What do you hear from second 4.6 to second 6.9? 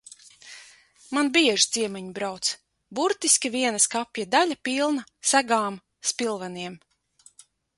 pilna segām, spilveniem.